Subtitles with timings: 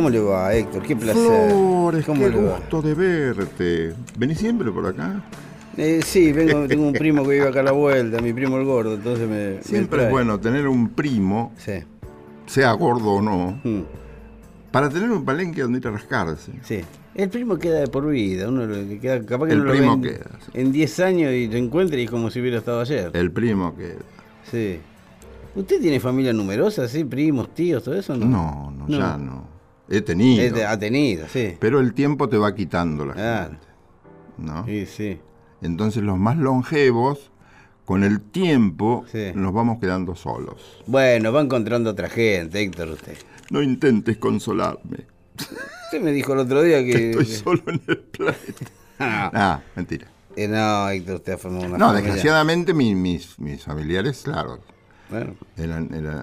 [0.00, 0.82] ¿Cómo le va, Héctor?
[0.82, 1.22] Qué placer.
[1.50, 2.56] Flores, ¿Cómo qué le va?
[2.56, 3.94] gusto de verte.
[4.16, 5.22] ¿Venís siempre por acá?
[5.76, 8.64] Eh, sí, vengo, tengo un primo que vive acá a la vuelta, mi primo el
[8.64, 9.62] gordo, entonces me.
[9.62, 11.72] Siempre es bueno tener un primo, Sí.
[12.46, 13.80] sea gordo o no, mm,
[14.70, 16.52] para tener un palenque donde ir a rascarse.
[16.62, 16.80] sí.
[17.14, 19.70] El primo queda de por vida, uno lo que queda, capaz que El no lo
[19.72, 20.50] primo ven queda, sí.
[20.54, 23.10] en 10 años y se encuentra y es como si hubiera estado ayer.
[23.12, 23.96] El primo que...
[24.50, 24.78] Sí.
[25.54, 27.04] ¿Usted tiene familia numerosa, sí?
[27.04, 28.16] Primos, tíos, todo eso?
[28.16, 28.98] No, No, no, No.
[28.98, 29.49] ya no.
[29.90, 30.68] He tenido.
[30.68, 31.56] Ha tenido, sí.
[31.60, 33.50] Pero el tiempo te va quitando la Claro.
[33.50, 33.66] gente.
[34.38, 34.64] ¿no?
[34.64, 35.20] Sí, sí.
[35.62, 37.30] Entonces los más longevos,
[37.84, 39.32] con el tiempo, Sí.
[39.34, 40.82] nos vamos quedando solos.
[40.86, 43.16] Bueno, va encontrando otra gente, Héctor, usted.
[43.50, 45.06] No intentes consolarme.
[45.86, 47.10] Usted me dijo el otro día que...
[47.10, 48.64] Estoy solo en el planeta.
[49.02, 50.06] Ah, Ah, mentira.
[50.36, 52.04] eh, no, Héctor, usted ha formado una No, familia.
[52.06, 54.60] desgraciadamente mi- mis, mis familiares, claro,
[55.10, 55.34] Bueno,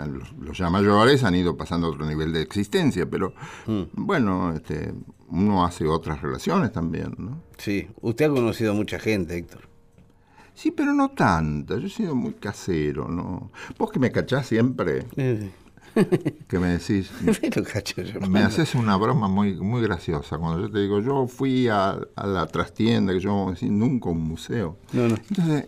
[0.07, 3.33] los, los ya mayores, han ido pasando a otro nivel de existencia, pero
[3.67, 3.81] Mm.
[3.93, 4.93] bueno, este,
[5.29, 7.41] uno hace otras relaciones también, ¿no?
[7.57, 7.87] sí.
[8.01, 9.61] Usted ha conocido a mucha gente, Héctor.
[10.53, 13.51] Sí, pero no tanta, yo he sido muy casero, ¿no?
[13.77, 15.51] Vos que me cachás siempre, Eh,
[16.47, 18.21] que me decís, me lo cacho yo.
[18.21, 22.27] me haces una broma muy, muy graciosa, cuando yo te digo, yo fui a, a
[22.27, 24.77] la trastienda, que yo nunca un museo.
[24.93, 25.15] No, no.
[25.29, 25.67] Entonces,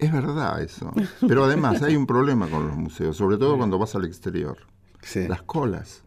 [0.00, 0.92] es verdad eso.
[1.26, 4.56] Pero además hay un problema con los museos, sobre todo cuando vas al exterior.
[5.02, 6.02] Sí, Las colas.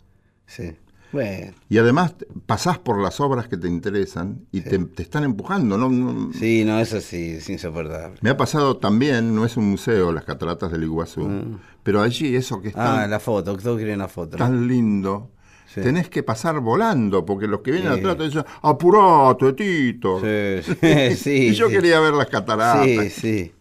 [0.45, 0.75] sí.
[1.11, 2.15] Bueno, Y además
[2.47, 5.77] pasás por las obras que te interesan y te, te están empujando.
[5.77, 5.87] ¿no?
[5.87, 8.17] No- sí, no, eso sí, es insoportable.
[8.23, 12.59] Me ha pasado también, no es un museo, las cataratas del Iguazú, pero allí eso
[12.63, 14.37] que es Ah, la foto, todos quieren la foto.
[14.37, 14.43] ¿no?
[14.43, 15.29] tan lindo,
[15.73, 15.81] Sí.
[15.81, 17.99] tenés que pasar volando, porque los que vienen Sí.
[17.99, 20.19] atrás te dicen, apurate, Tito.
[20.21, 22.85] Sí, y yo quería ver las cataratas.
[22.85, 23.51] Sí, sí.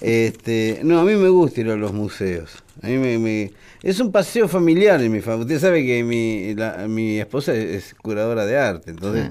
[0.00, 2.52] Este, no, a mí me gusta ir a los museos.
[2.82, 5.44] A mí me, me- es un paseo familiar en mi familia.
[5.44, 9.30] Usted sabe que mi, la- mi esposa es, es curadora de arte, entonces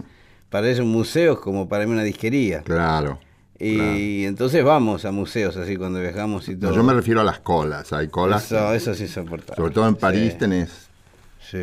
[0.49, 2.61] para ella un museo es como para mí una disquería.
[2.61, 3.19] Claro.
[3.59, 6.75] Y entonces vamos a museos así cuando viajamos y No, todo.
[6.75, 7.93] yo me refiero a las colas.
[7.93, 9.55] Hay colas, Eso, eso es insoportable.
[9.55, 10.89] sobre todo en París tenés
[11.39, 11.59] Sí,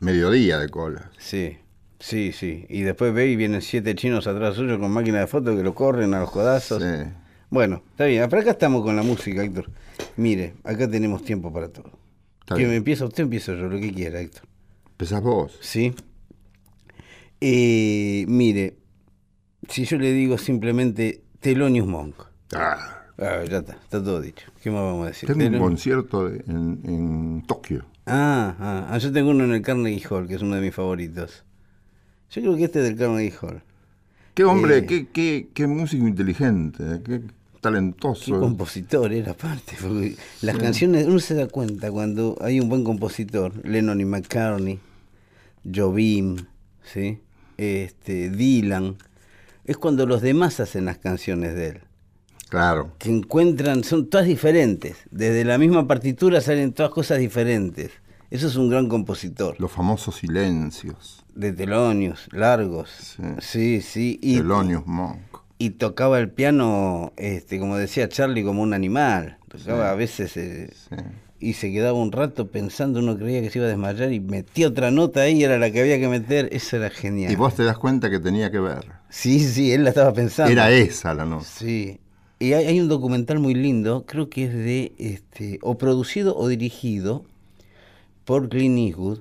[0.00, 1.04] mediodía de colas.
[1.18, 1.56] sí,
[2.00, 2.64] sí, sí.
[2.68, 5.74] Y después ve y vienen siete chinos atrás suyo con máquina de fotos que lo
[5.74, 6.82] corren a los codazos.
[6.82, 7.10] Sí.
[7.50, 8.26] Bueno, está bien.
[8.28, 9.70] Pero acá estamos con la música, Héctor.
[10.16, 11.90] Mire, acá tenemos tiempo para todo.
[12.40, 12.70] Está que bien.
[12.70, 14.42] me empieza usted, empiezo yo, lo que quiera, Héctor.
[14.90, 15.58] Empezás vos.
[15.60, 15.94] ¿Sí?
[17.40, 18.76] Eh, mire,
[19.68, 22.14] si yo le digo simplemente Thelonious Monk.
[22.54, 24.46] Ah, Ah, ya está, está todo dicho.
[24.62, 25.28] ¿Qué más vamos a decir?
[25.28, 27.84] tengo un concierto en, en Tokio.
[28.08, 30.74] Ah, ah, ah, yo tengo uno en el Carnegie Hall, que es uno de mis
[30.74, 31.44] favoritos.
[32.30, 33.62] Yo creo que este es del Carnegie Hall.
[34.34, 34.86] Qué hombre, Eh.
[34.86, 38.38] qué, qué, qué músico inteligente, eh, qué Qué talentoso.
[38.38, 43.52] compositor era aparte, porque las canciones, uno se da cuenta cuando hay un buen compositor,
[43.66, 44.78] Lennon y McCartney,
[45.74, 46.36] Jobim,
[46.84, 47.18] ¿sí?
[47.56, 48.96] este, Dylan,
[49.64, 51.80] es cuando los demás hacen las canciones de él,
[52.48, 52.92] Claro.
[52.98, 57.90] que encuentran, son todas diferentes, desde la misma partitura salen todas cosas diferentes.
[58.30, 61.24] Eso es un gran compositor, Los famosos silencios.
[61.34, 63.22] de telonios, largos, Sí.
[63.40, 65.18] sí, sí, y, Thelonious Monk.
[65.58, 69.38] y tocaba el piano, este, como decía Charlie, como un animal.
[69.48, 70.96] Tocaba a veces eh, Sí.
[71.40, 74.68] y se quedaba un rato pensando, uno creía que se iba a desmayar y metía
[74.68, 77.32] otra nota ahí, era la que había que meter, eso era genial.
[77.32, 78.84] Y vos te das cuenta que tenía que ver.
[79.08, 80.52] Sí, sí, él la estaba pensando.
[80.52, 81.44] Era esa la nota.
[81.44, 81.98] Sí.
[82.40, 86.48] Y hay, hay un documental muy lindo, creo que es de, este, o producido o
[86.48, 87.24] dirigido
[88.24, 89.20] por Clint Eastwood,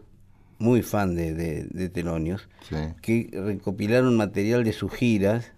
[0.59, 2.75] muy fan de, de, de Telonios, Sí.
[3.01, 5.51] que recopilaron material de sus giras,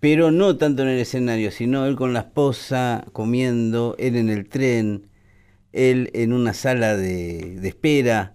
[0.00, 4.48] pero no tanto en el escenario, sino él con la esposa comiendo, él en el
[4.48, 5.06] tren,
[5.72, 8.34] él en una sala de, de espera,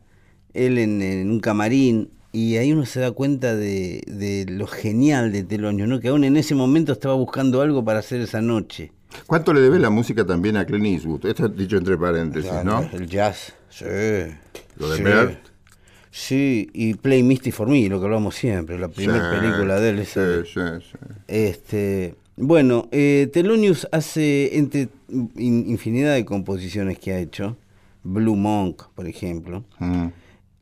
[0.54, 5.32] él en, en un camarín, y ahí uno se da cuenta de, de lo genial
[5.32, 6.00] de Telonios, ¿no?
[6.00, 8.92] que aún en ese momento estaba buscando algo para hacer esa noche.
[9.28, 11.26] ¿Cuánto le debe la música también a Clint Eastwood?
[11.26, 12.82] Esto es dicho entre paréntesis, ¿no?
[12.92, 13.86] El jazz, sí.
[14.78, 15.04] Lo de sí.
[15.04, 15.40] Bert.
[16.12, 19.90] Sí, y Play Misty for Me, lo que hablamos siempre, la primera Sí, película de
[19.90, 20.00] él.
[20.00, 20.60] esa- Sí, sí,
[20.92, 20.98] sí.
[21.28, 24.90] Este, bueno, eh, Thelonious hace entre
[25.38, 27.58] in- infinidad de composiciones que ha hecho.
[28.04, 29.64] Blue Monk, por ejemplo.
[29.80, 30.08] Mm.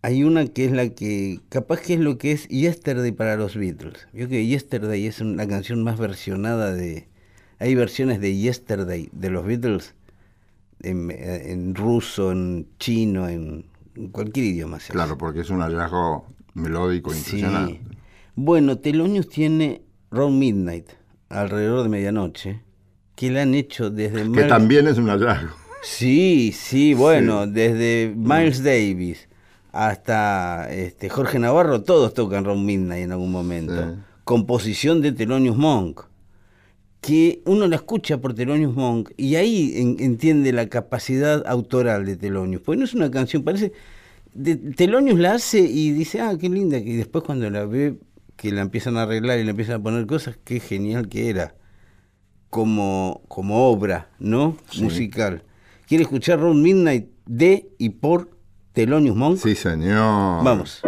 [0.06, 3.56] Hay una que es la que, capaz que es lo que es Yesterday para los
[3.56, 4.06] Beatles.
[4.12, 7.08] Vio que Yesterday es una canción más versionada de...
[7.58, 9.96] Hay versiones de Yesterday de los Beatles
[10.82, 13.66] en, en ruso, en chino, en,
[13.96, 14.80] en cualquier idioma.
[14.90, 17.74] Claro, porque es un hallazgo melódico impresionante.
[17.76, 17.98] Sí.
[18.36, 20.90] Bueno, Telonius tiene Round Midnight,
[21.30, 22.60] alrededor de medianoche,
[23.16, 24.18] que la han hecho desde...
[24.24, 25.56] Que Miles- también es un hallazgo.
[25.82, 29.30] Sí, sí, bueno, desde Miles Davis
[29.74, 33.98] hasta este, Jorge Navarro, todos tocan Round Midnight en algún momento.
[34.24, 36.02] Composición de Thelonious Monk,
[37.02, 42.62] que uno la escucha por Thelonious Monk y ahí entiende la capacidad autoral de Thelonious,
[42.62, 43.74] porque no es una canción, parece...
[44.34, 48.00] De, Thelonious la hace y dice, ah, qué linda, y después cuando la ve
[48.36, 51.56] que la empiezan a arreglar y le empiezan a poner cosas, qué genial que era
[52.50, 54.58] como, como obra, ¿no?
[54.80, 55.44] Musical.
[55.88, 58.33] ¿Quiere escuchar Round Midnight de y por
[58.74, 59.38] Thelonious Monk?
[59.38, 60.44] Sí, señor.
[60.44, 60.82] Vamos.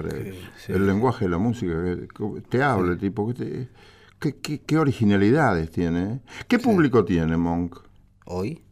[0.00, 1.74] El lenguaje de la música,
[2.48, 3.32] te habla, tipo,
[4.18, 6.02] ¿qué, qué, originalidades tiene?
[6.02, 6.20] ¿eh?
[6.48, 7.78] ¿Qué público tiene Monk?
[8.26, 8.62] ¿Hoy?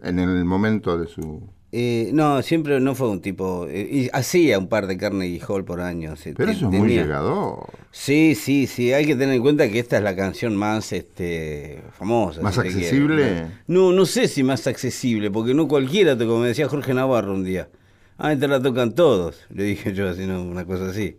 [0.00, 1.48] En el momento de su...
[1.76, 3.66] Eh, no, siempre no fue un tipo.
[3.68, 6.14] Eh, y hacía un par de carne y Hall por año.
[6.36, 7.66] Pero eso es muy llegador.
[7.90, 8.92] Sí, sí, sí.
[8.92, 12.42] Hay que tener en cuenta que esta es la canción más este, famosa.
[12.42, 13.46] ¿Más accesible?
[13.66, 17.68] No, no sé si más accesible, porque no cualquiera, como decía Jorge Navarro un día.
[18.18, 19.40] Ah, esta la tocan todos.
[19.50, 21.18] Le dije yo, así, una cosa así.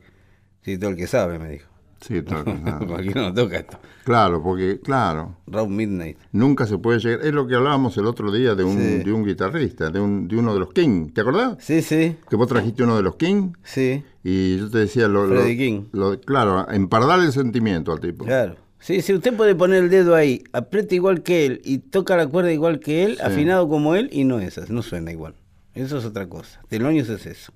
[0.62, 1.70] Sí, todo el que sabe, me dijo.
[2.02, 2.86] Sí, todo el que sabe.
[2.88, 3.80] Cualquiera no toca esto.
[4.04, 5.38] Claro, porque, claro.
[5.48, 6.18] Round Midnight.
[6.32, 7.26] Nunca se puede llegar.
[7.26, 10.38] Es lo que hablábamos el otro día de un, de un guitarrista, de, un, de
[10.38, 11.10] uno de los King.
[11.14, 11.58] ¿Te acordás?
[11.60, 12.16] Sí, sí.
[12.30, 13.54] Que vos trajiste uno de los King.
[13.64, 14.04] Sí.
[14.24, 15.28] Y yo te decía lo.
[15.28, 15.82] Freddy King.
[16.26, 18.26] claro, empardar el sentimiento al tipo.
[18.26, 18.56] Claro.
[18.80, 22.28] Sí, sí, usted puede poner el dedo ahí, aprieta igual que él y toca la
[22.28, 25.34] cuerda igual que él, afinado como él, y no es, no suena igual.
[25.76, 26.62] Eso es otra cosa.
[26.68, 27.54] Telonius es eso.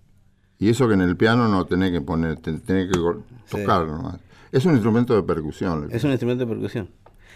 [0.58, 3.00] Y eso que en el piano no tenés que poner, tenés que
[3.50, 3.88] tocar
[4.52, 5.88] Es un instrumento de percusión.
[5.92, 6.90] Es un instrumento de percusión.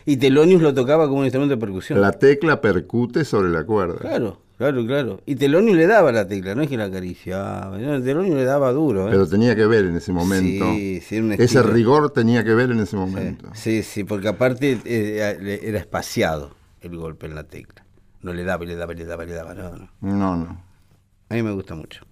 [0.05, 2.01] Y Telonius lo tocaba como un instrumento de percusión.
[2.01, 3.99] La tecla percute sobre la cuerda.
[3.99, 5.21] Claro, Claro, claro.
[5.25, 7.77] Y Telonio le daba la tecla, no es que la acariciaba.
[7.77, 9.07] No, Telonio le daba duro.
[9.07, 9.11] ¿eh?
[9.11, 10.65] Pero tenía que ver en ese momento.
[10.73, 13.49] Sí, sí, un Ese rigor tenía que ver en ese momento.
[13.53, 17.83] Sí, sí, porque aparte eh, era espaciado el golpe en la tecla.
[18.21, 19.53] No le daba, le daba, le daba, le daba.
[19.53, 19.89] No, no.
[20.01, 20.63] No, no.
[21.29, 22.05] A mí me gusta mucho.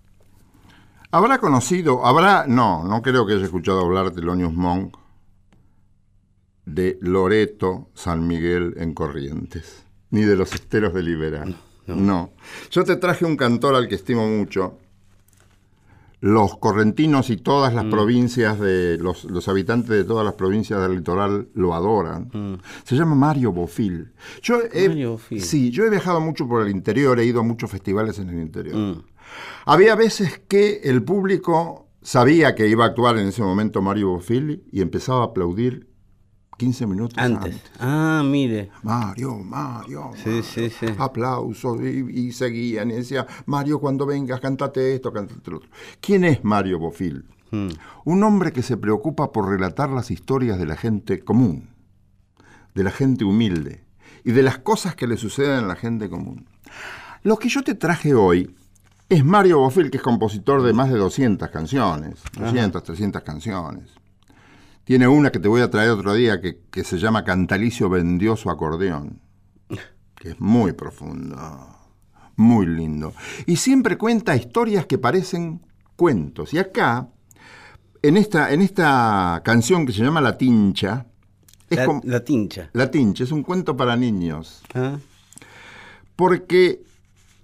[1.11, 4.97] ¿Habrá conocido, habrá, no, no creo que haya escuchado hablar de Lonius Monk,
[6.65, 11.55] de Loreto San Miguel en Corrientes, ni de los esteros de Liberal.
[11.87, 12.31] No,
[12.69, 14.77] Yo te traje un cantor al que estimo mucho.
[16.21, 20.97] Los correntinos y todas las provincias de los, los habitantes de todas las provincias del
[20.97, 22.61] litoral lo adoran.
[22.83, 24.13] Se llama Mario Bofil.
[24.41, 25.41] Yo he, Mario Bofil.
[25.41, 28.39] Sí, yo he viajado mucho por el interior, he ido a muchos festivales en el
[28.39, 28.75] interior.
[28.77, 29.03] Mm.
[29.65, 34.63] Había veces que el público sabía que iba a actuar en ese momento Mario Bofil
[34.71, 35.90] y empezaba a aplaudir
[36.61, 37.55] 15 minutos antes.
[37.55, 37.71] Antes.
[37.79, 38.69] Ah, mire.
[38.83, 40.11] Mario, Mario.
[40.23, 40.85] Sí, sí, sí.
[40.99, 45.69] Aplausos y, y seguían y decía, Mario, cuando vengas, cántate esto, cántate lo otro.
[45.99, 47.25] ¿Quién es Mario Bofil?
[47.49, 47.69] Mm.
[48.05, 51.71] Un hombre que se preocupa por relatar las historias de la gente común,
[52.75, 53.83] de la gente humilde
[54.23, 56.45] y de las cosas que le suceden a la gente común.
[57.23, 58.55] Lo que yo te traje hoy
[59.09, 64.00] es Mario Bofil, que es compositor de más de 200 canciones, 200, 300 canciones.
[64.83, 68.35] Tiene una que te voy a traer otro día que, que se llama Cantalicio vendió
[68.35, 69.21] su acordeón,
[70.15, 71.38] que es muy profundo,
[72.35, 73.13] muy lindo.
[73.45, 75.61] Y siempre cuenta historias que parecen
[75.95, 76.53] cuentos.
[76.53, 77.09] Y acá,
[78.01, 81.05] en esta, en esta canción que se llama La Tincha,
[81.69, 82.69] es La, como- la tincha.
[82.73, 84.97] La Tincha es un cuento para niños, Ah,
[86.15, 86.83] porque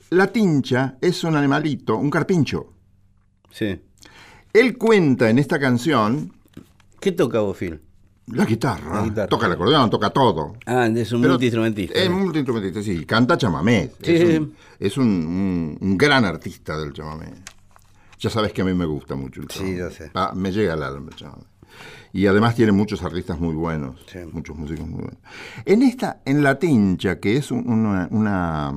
[0.09, 2.73] la tincha es un animalito, un carpincho.
[3.51, 3.81] sí.
[4.53, 6.33] Él cuenta en esta canción
[6.99, 7.81] ¿Qué toca Bofil?
[8.27, 9.27] la guitarra, La guitarra.
[9.29, 10.53] toca el acordeón, toca todo.
[10.65, 11.97] Ah, es un multiinstrumentista.
[11.97, 13.05] Es multiinstrumentista, sí.
[13.05, 13.91] Canta chamamé.
[14.03, 14.15] Sí.
[14.15, 17.27] Es, un, es un- un- un gran artista del chamamé.
[18.19, 19.77] Ya sabes que a mí me gusta mucho el Sí, chamamé.
[19.77, 20.11] ya sé.
[20.13, 21.43] Ah, me llega al alma el chamamé.
[22.11, 24.19] Y además tiene muchos artistas muy buenos, Sí.
[24.33, 25.19] muchos músicos muy buenos.
[25.65, 28.73] En esta, en la tincha, que es un- una, una,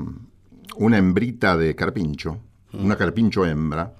[0.77, 2.39] una hembrita de carpincho,
[2.73, 2.85] Mm.
[2.85, 3.95] una carpincho hembra,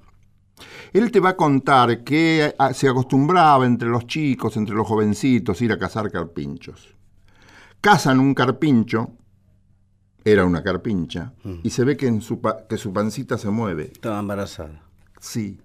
[0.93, 5.61] él te va a contar que ah, se acostumbraba entre los chicos, entre los jovencitos,
[5.61, 6.95] ir a cazar carpinchos.
[7.81, 9.11] Cazan un carpincho,
[10.23, 11.55] era una carpincha, Mm.
[11.63, 12.39] y se ve que, en su,
[12.69, 13.89] que su pancita se mueve.
[13.93, 14.83] Estaba embarazada.
[15.19, 15.59] Sí.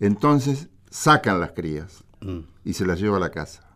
[0.00, 2.40] Entonces sacan las crías Mm.
[2.64, 3.68] y se las lleva a la casa.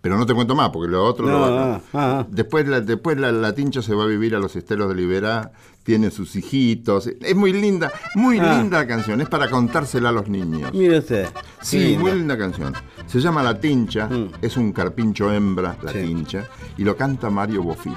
[0.00, 2.26] Pero no te cuento más, porque lo otro lo No, va- ah, ah.
[2.30, 5.50] Después, la, después la, la tincha se va a vivir a los esteros de Liberá,
[5.86, 7.06] tiene sus hijitos.
[7.06, 8.58] Es muy linda, muy Ah.
[8.58, 10.74] linda la canción, es para contársela a los niños.
[10.74, 11.28] Mire usted.
[11.62, 12.74] Sí, muy linda canción.
[13.06, 14.32] Se llama La Tincha, Mm.
[14.42, 16.00] es un carpincho hembra, La Sí.
[16.00, 16.44] Tincha,
[16.76, 17.94] y lo canta Mario Bofil.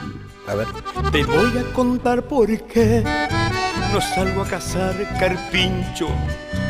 [0.48, 0.68] A ver.
[1.12, 3.04] Te voy a contar por qué
[3.92, 6.08] no salgo a cazar carpincho,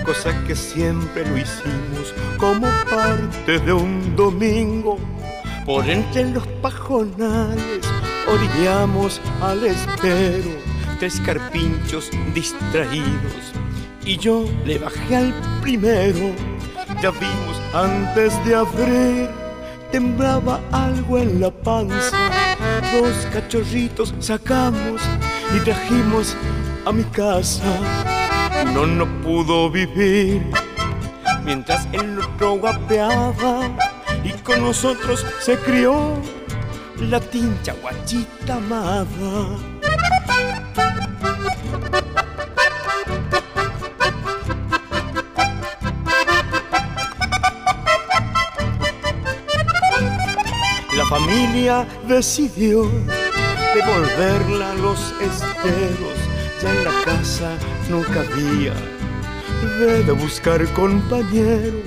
[0.05, 4.97] cosa que siempre lo hicimos como parte de un domingo.
[5.65, 7.81] Por entre los pajonales
[8.27, 10.49] orillamos al estero,
[10.99, 13.53] tres carpinchos distraídos.
[14.05, 16.33] Y yo le bajé al primero,
[17.01, 19.29] ya vimos antes de abrir
[19.91, 22.17] temblaba algo en la panza.
[22.93, 25.01] Dos cachorritos sacamos
[25.55, 26.35] y trajimos
[26.85, 27.63] a mi casa.
[28.63, 30.41] Uno no pudo vivir
[31.43, 33.61] mientras el otro guapeaba
[34.23, 36.19] y con nosotros se crió
[36.99, 39.78] la tincha guachita amada.
[51.09, 52.83] Familia decidió
[53.73, 56.19] devolverla a los esteros,
[56.61, 57.57] ya en la casa
[57.89, 58.73] no cabía.
[60.07, 61.79] A buscar compañero,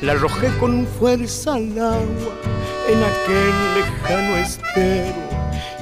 [0.00, 2.34] la arrojé con fuerza al agua
[2.88, 5.14] en aquel lejano estero.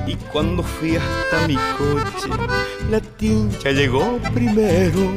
[0.05, 2.28] Y cuando fui hasta mi coche,
[2.90, 5.12] la tincha llegó primero.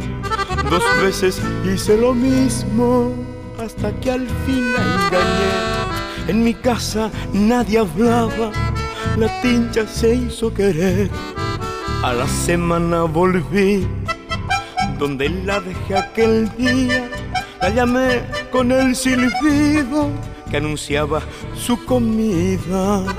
[0.70, 3.12] Dos veces hice lo mismo
[3.60, 5.81] hasta que al fin la engañé.
[6.32, 8.54] En mi casa nadie hablaba,
[9.18, 11.10] la tincha se hizo querer.
[12.04, 13.86] A la semana volví,
[14.98, 17.10] donde la dejé aquel día.
[17.60, 20.10] La llamé con el silbido
[20.50, 21.22] que anunciaba
[21.54, 23.11] su comida.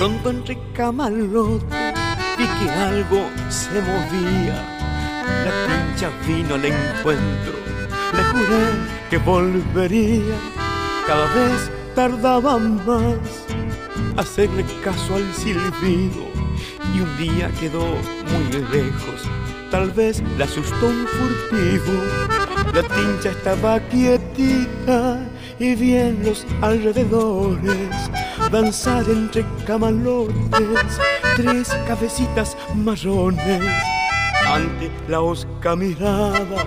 [0.00, 1.68] Pronto entre camalotes
[2.38, 4.56] vi que algo se movía.
[5.44, 7.52] La Tincha vino al encuentro.
[8.16, 8.64] Le juré
[9.10, 10.36] que volvería.
[11.06, 13.44] Cada vez tardaba más
[14.16, 16.24] hacerle caso al silbido.
[16.94, 17.84] Y un día quedó
[18.32, 19.20] muy lejos.
[19.70, 21.92] Tal vez le asustó un furtivo.
[22.72, 25.28] La tincha estaba quietita
[25.58, 28.10] y bien los alrededores
[28.48, 31.00] danzar entre camalotes,
[31.36, 33.62] tres cabecitas marrones
[34.46, 36.66] ante la osca mirada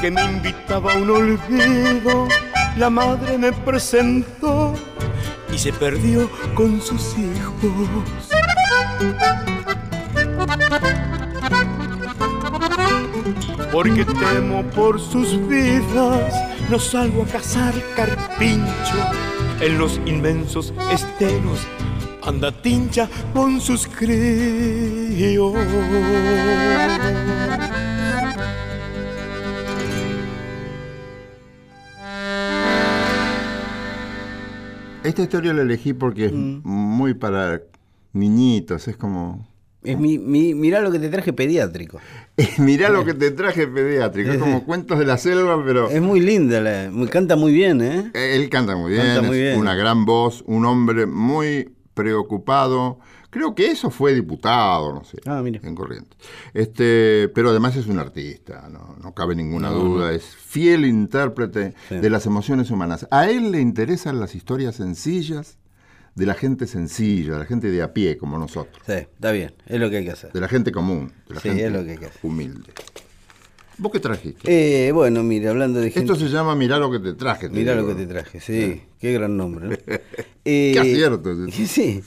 [0.00, 2.28] que me invitaba a un olvido.
[2.76, 4.74] La madre me presentó
[5.52, 8.28] y se perdió con sus hijos.
[13.72, 16.34] Porque temo por sus vidas,
[16.70, 19.29] no salgo a cazar carpincho
[19.60, 21.60] en los inmensos esteros
[22.22, 25.54] anda tincha con sus críos.
[35.02, 36.60] Esta historia la elegí porque es Mm.
[36.64, 37.62] muy para
[38.12, 39.46] niñitos, es como...
[39.82, 41.98] Es mi, mi, mirá lo que te traje pediátrico.
[42.58, 45.88] Mirá lo que te traje pediátrico, es como cuentos de la selva, pero...
[45.90, 48.10] Es muy linda, la, canta muy bien, ¿eh?
[48.14, 49.58] Él canta muy bien, Canta muy es bien.
[49.58, 52.98] una gran voz, un hombre muy preocupado.
[53.30, 55.60] Creo que eso fue diputado, no sé, Ah, mira.
[55.62, 56.18] en Corrientes.
[56.52, 61.74] Este, pero además es un artista, no, no cabe ninguna No, duda, es fiel intérprete
[61.88, 61.96] Sí.
[61.96, 63.06] de las emociones humanas.
[63.10, 65.58] A él le interesan las historias sencillas
[66.14, 69.52] de la gente sencilla, de la gente de a pie como nosotros, Sí, está bien,
[69.66, 70.32] es lo que hay que hacer.
[70.32, 72.20] de la gente común, de la Sí, gente es lo que hay que hacer.
[72.22, 72.72] humilde.
[73.78, 74.88] ¿Vos qué trajiste?
[74.88, 76.12] Eh, bueno, mira, hablando de gente...
[76.12, 77.48] Esto se llama Mirá lo que te traje.
[77.48, 79.68] te Mirá lo que te traje, sí, qué gran nombre.
[79.68, 79.76] ¿no?
[80.44, 81.34] Eh, Qué acierto.
[81.50, 82.02] Sí,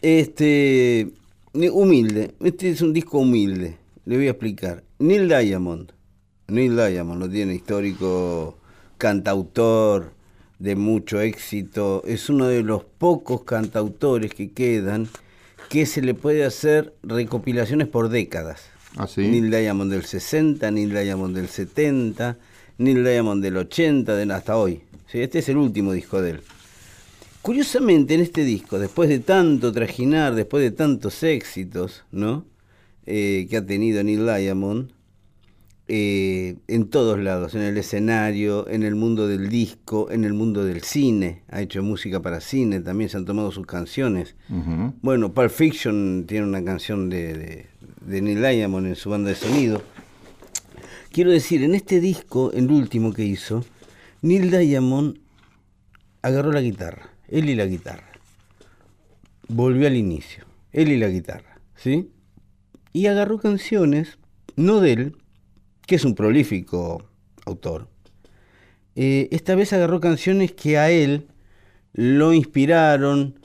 [0.00, 1.08] este,
[1.72, 4.84] humilde, este es un disco humilde, le voy a explicar.
[5.00, 5.92] Neil Diamond,
[6.48, 8.58] Neil Diamond, lo tiene histórico,
[8.96, 10.12] cantautor
[10.58, 15.08] de mucho éxito, es uno de los pocos cantautores que quedan
[15.68, 18.62] que se le puede hacer recopilaciones por décadas.
[18.96, 19.28] ¿Ah, sí?
[19.28, 22.38] Neil Diamond del 60, Neil Diamond del 70,
[22.78, 24.82] Neil Diamond del 80, de, hasta hoy.
[25.10, 26.40] Sí, este es el último disco de él.
[27.42, 32.44] Curiosamente, en este disco, después de tanto trajinar, después de tantos éxitos, ¿no?
[33.06, 34.90] Eh, que ha tenido Neil Diamond,
[35.88, 40.64] eh, en todos lados, en el escenario, en el mundo del disco, en el mundo
[40.64, 44.36] del cine, ha hecho música para cine, también se han tomado sus canciones.
[45.00, 47.66] Bueno, Pulp Fiction tiene una canción de, de,
[48.02, 49.82] de Neil Diamond en su banda de sonido.
[51.10, 53.64] Quiero decir, en este disco, el último que hizo,
[54.20, 55.18] Neil Diamond
[56.20, 58.12] agarró la guitarra, él y la guitarra.
[59.48, 62.10] Volvió al inicio, él y la guitarra, ¿sí?
[62.92, 64.18] Y agarró canciones,
[64.56, 65.16] no de él,
[65.88, 67.02] que es un prolífico
[67.46, 67.88] autor.
[68.94, 71.28] Eh, esta vez agarró canciones que a él
[71.94, 73.40] lo inspiraron,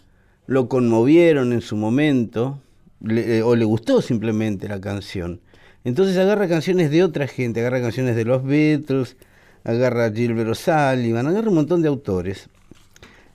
[0.46, 2.62] lo conmovieron en su momento,
[3.10, 5.40] eh, o le gustó simplemente la canción.
[5.86, 9.16] Entonces agarra canciones de otra gente, agarra canciones de los Beatles,
[9.64, 12.50] agarra Gilbert O'Sullivan, agarra un montón de autores.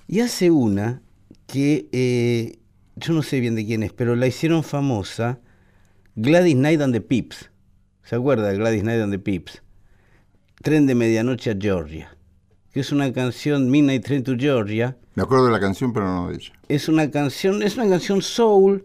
[0.06, 1.00] Y hace una
[1.46, 2.58] que eh,
[2.96, 5.40] yo no sé bien de quién es, pero la hicieron famosa
[6.14, 7.50] Gladys Knight and the Pips.
[8.08, 9.62] ¿Se acuerda de Gladys Knight and the Pips?
[10.62, 12.08] Tren de medianoche a Georgia,
[12.72, 16.28] que es una canción, Midnight Train to Georgia, Me acuerdo de la canción, pero no
[16.28, 16.52] de ella.
[16.68, 18.84] es una canción, es una canción soul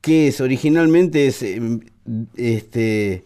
[0.00, 1.80] que es originalmente es eh,
[2.36, 3.24] este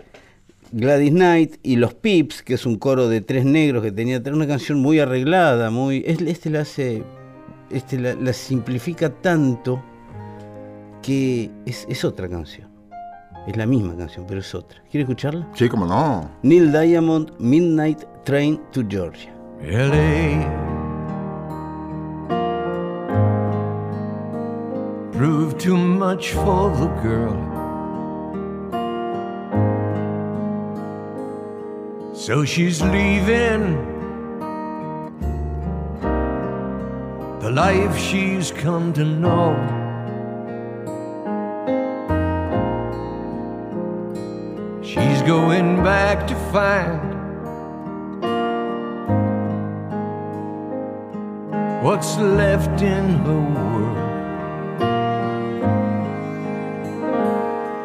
[0.72, 4.46] Gladys Knight y los Pips, que es un coro de tres negros que tenía una
[4.46, 7.02] canción muy arreglada, muy es- este la hace
[7.70, 9.82] este la, la simplifica tanto
[11.02, 12.71] que es, es otra canción.
[13.46, 14.80] Es la misma canción, pero es otra.
[14.90, 15.48] ¿Quiere escucharla?
[15.54, 16.30] Sí, como no.
[16.42, 19.32] Neil Diamond, Midnight Train to Georgia.
[19.60, 20.46] LA
[25.12, 27.36] proved too much for the girl.
[32.14, 33.76] So she's leaving
[37.40, 39.81] the life she's come to know.
[45.26, 47.00] Going back to find
[51.84, 53.98] what's left in her world.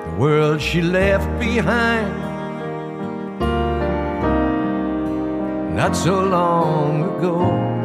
[0.04, 2.28] The world she left behind
[5.76, 7.77] not so long ago.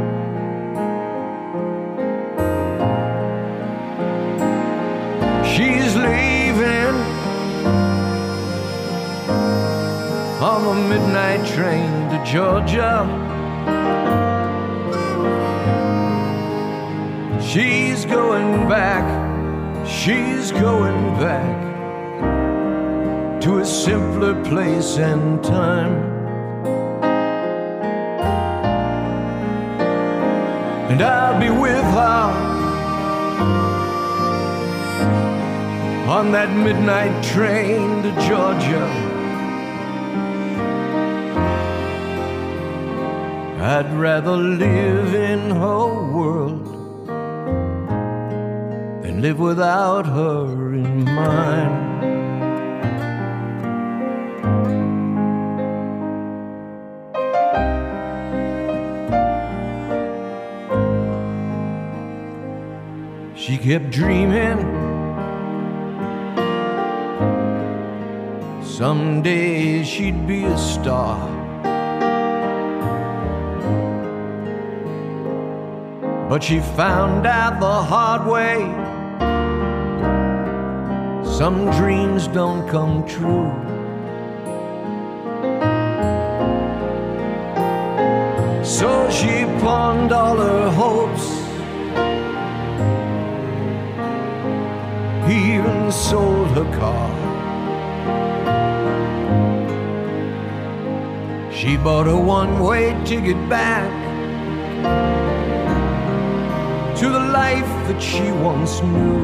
[10.53, 13.09] On the midnight train to Georgia.
[17.41, 19.07] She's going back,
[19.87, 21.57] she's going back
[23.41, 25.95] to a simpler place and time.
[30.91, 32.25] And I'll be with her
[36.11, 39.12] on that midnight train to Georgia.
[43.62, 46.66] I'd rather live in her world
[49.05, 51.79] than live without her in mine.
[63.37, 64.59] She kept dreaming
[68.64, 71.52] someday she'd be a star.
[76.33, 78.57] But she found out the hard way
[81.23, 83.53] some dreams don't come true.
[88.64, 91.27] So she pawned all her hopes,
[95.31, 97.11] even sold her car.
[101.53, 104.02] She bought a one way ticket back
[107.53, 109.21] life that she once knew.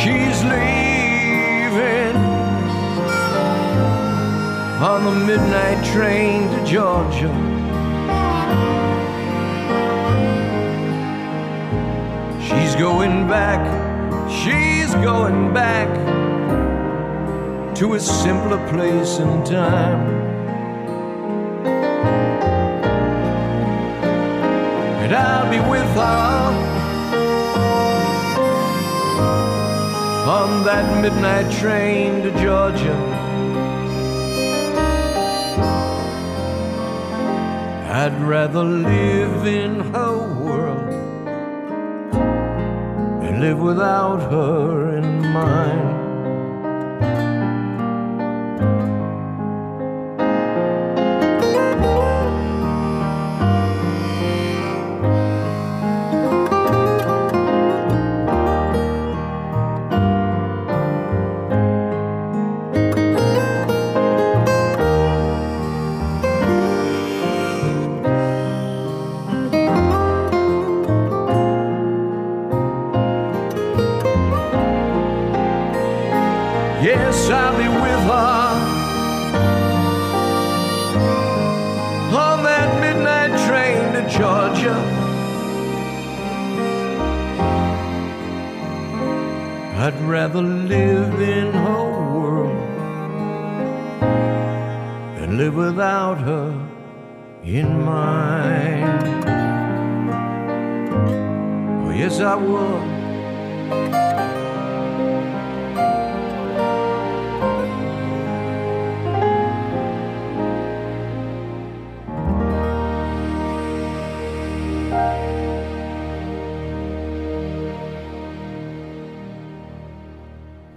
[0.00, 2.16] She's leaving
[4.90, 7.32] on the midnight train to Georgia.
[12.46, 13.62] She's going back,
[14.30, 15.90] she's going back
[17.76, 20.23] to a simpler place and time.
[25.14, 26.84] I'll be with her
[30.26, 32.96] on that midnight train to Georgia.
[38.02, 40.90] I'd rather live in her world
[43.22, 45.83] than live without her in mine.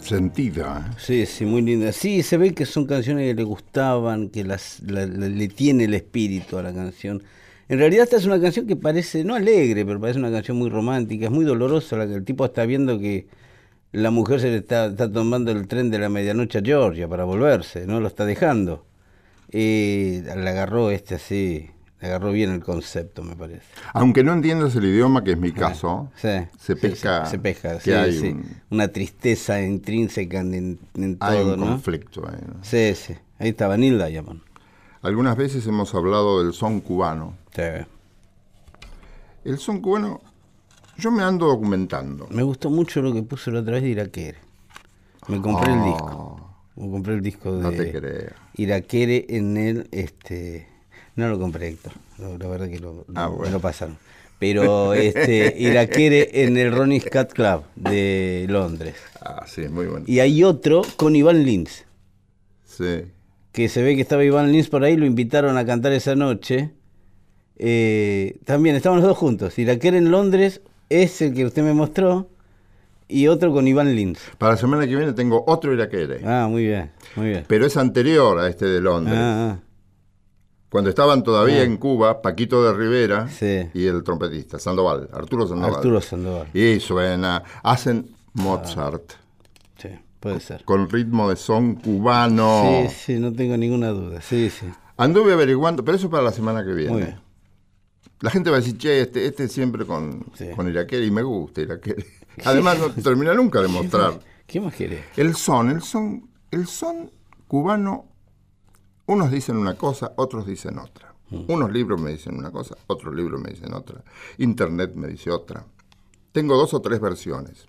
[0.08, 0.88] Sentida.
[0.90, 0.96] ¿eh?
[0.98, 1.92] Sí, sí, muy linda.
[1.92, 5.86] Sí, se ve que son canciones que le gustaban, que las, la- la- le tiene
[5.86, 7.24] el espíritu a la canción.
[7.68, 10.70] En realidad esta es una canción que parece, no alegre, pero parece una canción muy
[10.70, 13.28] romántica, es muy dolorosa, la que el tipo está viendo que
[13.94, 17.88] la mujer se le está, tomando el tren de la medianoche a Georgia para volverse,
[17.88, 18.86] no lo está dejando.
[19.52, 21.70] Eh, le agarró este así,
[22.02, 23.64] agarró bien el concepto, me parece.
[23.94, 26.30] Aunque no entiendas el idioma, que es mi caso, Sí,
[26.60, 28.28] se pesca, sí, se pesca, sí, hay sí.
[28.28, 31.66] un- Una tristeza intrínseca en, en hay todo, un ¿no?
[31.68, 32.28] conflicto.
[32.28, 32.64] ahí, ¿no?
[32.64, 33.14] Sí, sí.
[33.40, 34.42] Ahí está Vanilla Diamond.
[35.02, 37.36] Algunas veces hemos hablado del son cubano.
[37.56, 37.62] Sí.
[39.46, 40.22] El son cubano,
[40.98, 42.28] yo me ando documentando.
[42.32, 44.38] Me gustó mucho lo que puso la otra vez de Iraquere.
[45.28, 46.54] Me compré el Ah, disco.
[46.76, 48.34] Me compré el disco de No te.
[48.56, 50.68] Iraquere en el este
[51.18, 51.92] no lo compré Héctor.
[52.18, 53.46] No, la verdad que lo, Ah, lo- bueno.
[53.46, 53.98] me lo pasaron.
[54.40, 58.96] Pero este Iraquere en el Ronnie Scott Club de Londres.
[59.20, 60.06] Ah, sí, muy bueno.
[60.08, 61.84] Y hay otro con Iván Lins.
[62.64, 63.06] Sí.
[63.52, 66.70] que se ve que estaba Iván Lins por ahí, lo invitaron a cantar esa noche.
[67.58, 69.58] Eh, también estaban los dos juntos.
[69.58, 72.30] Iraquere en Londres es el que usted me mostró.
[73.10, 74.20] y otro con Iván Lins.
[74.38, 77.46] Para la semana que viene tengo otro iraquere, Ah, muy bien, muy bien.
[77.48, 79.16] pero es anterior a este de Londres.
[79.18, 79.64] Ah, ah,
[80.70, 81.64] Cuando estaban todavía Ah.
[81.64, 83.70] en Cuba, Paquito de Rivera Sí.
[83.74, 85.76] y el trompetista, Sandoval, Arturo Sandoval.
[85.76, 86.48] Arturo Sandoval.
[86.54, 89.14] Y suena, hacen Mozart
[89.78, 90.64] Sí, puede ser.
[90.66, 92.64] con ritmo de son cubano.
[92.90, 94.22] Sí, sí, no tengo ninguna duda.
[94.22, 94.68] Sí, sí.
[94.98, 96.92] Anduve averiguando, pero eso para la semana que viene.
[96.92, 97.20] Muy bien.
[98.20, 100.48] La gente va a decir, che, este, este siempre con, Sí.
[100.56, 102.04] con iraquere y me gusta iraquere.
[102.46, 104.20] Además no termina nunca de mostrar.
[104.48, 105.02] ¿Qué más querés?
[105.16, 107.12] El son, el son, el son
[107.48, 108.06] cubano,
[109.08, 111.14] unos dicen una cosa, otros dicen otra.
[111.30, 114.02] Unos libros me dicen una cosa, otros libros me dicen otra.
[114.38, 115.66] Internet me dice otra.
[116.32, 117.68] Tengo dos o tres versiones.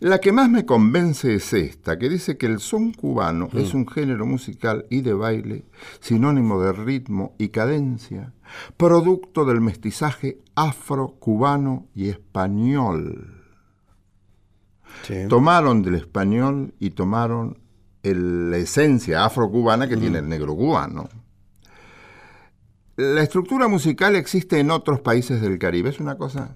[0.00, 3.86] La que más me convence es esta, que dice que el son cubano es un
[3.86, 5.64] género musical y de baile,
[6.00, 8.32] sinónimo de ritmo y cadencia,
[8.76, 13.42] producto del mestizaje afro-cubano y español.
[15.04, 15.26] Sí.
[15.28, 17.58] Tomaron del español y tomaron
[18.04, 21.08] el- la esencia afrocubana que tiene el negro cubano.
[22.96, 25.90] La estructura musical existe en otros países del Caribe.
[25.90, 26.54] Es una cosa.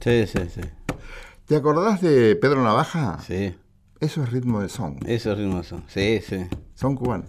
[0.00, 0.60] Sí, sí, sí.
[1.46, 3.18] ¿Te acordás de Pedro Navaja?
[3.26, 3.54] Sí.
[4.00, 4.98] Eso es ritmo de son.
[5.06, 5.84] Esos ritmos son.
[5.88, 6.46] Sí, sí.
[6.74, 7.24] Son cubano.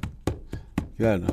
[0.97, 1.27] Claro.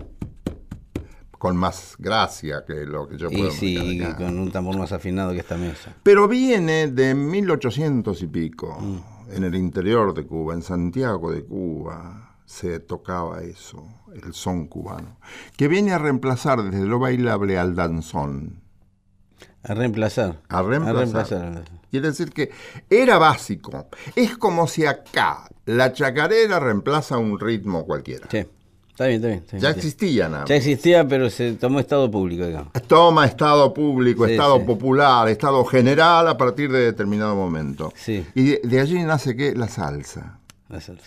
[1.39, 4.93] Con más gracia que lo que yo puedo Y sí, y con un tambor más
[4.93, 5.97] afinado que esta mesa.
[6.05, 9.12] Pero viene de 1800 y pico, Mm.
[9.33, 15.17] En el interior de Cuba, en Santiago de Cuba, se tocaba eso, el son cubano,
[15.57, 18.63] que viene a reemplazar desde lo bailable al danzón.
[19.63, 20.41] A reemplazar.
[20.49, 21.41] A reemplazar.
[21.41, 21.65] reemplazar.
[21.91, 22.51] Quiere decir que
[22.91, 23.89] era básico.
[24.17, 28.29] Es como si acá la chacarera reemplaza un ritmo cualquiera.
[28.31, 28.47] Sí.
[29.05, 29.39] Está bien, está bien.
[29.41, 29.79] está bien, Ya sí.
[29.79, 30.35] existían.
[30.35, 30.49] ambos.
[30.49, 32.73] Ya existía, pero se tomó estado público, digamos.
[32.87, 34.65] Toma estado público, Sí, estado sí.
[34.65, 37.93] popular, estado general a partir de determinado momento.
[37.97, 38.27] Sí.
[38.35, 40.39] Y de, de allí nace que la salsa.
[40.69, 41.05] La salsa.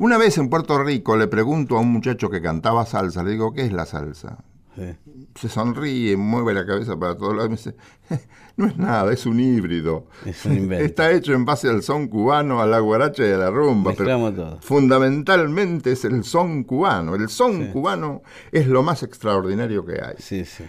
[0.00, 3.52] Una vez en Puerto Rico le pregunto a un muchacho que cantaba salsa, le digo,
[3.52, 4.38] ¿qué es la salsa?
[4.78, 5.28] Sí.
[5.34, 7.74] Se sonríe, mueve la cabeza para todos lados y me dice,
[8.56, 10.06] no es nada, es un híbrido.
[10.24, 10.84] Es un invento.
[10.84, 13.92] Está hecho en base al son cubano, a la guaracha y a la rumba.
[13.96, 14.58] pero todo.
[14.60, 17.14] fundamentalmente es el son cubano.
[17.14, 20.16] El son cubano es lo más extraordinario que hay.
[20.18, 20.64] Sí, sí.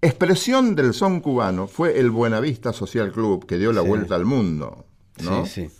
[0.00, 4.86] Expresión del son cubano fue el Buenavista Social Club, que dio la vuelta al mundo.
[5.22, 5.46] ¿no?
[5.46, 5.70] Sí, sí.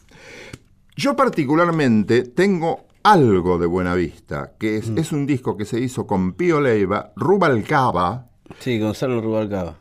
[0.96, 4.98] Yo particularmente tengo algo de Buenavista, que Mm.
[4.98, 9.76] es, es un disco que se hizo con Pío Leiva, Rubalcaba, Sí, Gonzalo Rubalcaba.